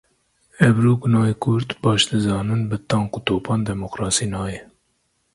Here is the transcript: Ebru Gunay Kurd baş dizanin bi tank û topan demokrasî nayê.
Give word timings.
Ebru 0.67 0.93
Gunay 1.01 1.33
Kurd 1.41 1.69
baş 1.83 2.01
dizanin 2.11 2.61
bi 2.69 2.77
tank 2.89 3.11
û 3.17 3.19
topan 3.27 3.59
demokrasî 3.69 4.25
nayê. 4.33 4.59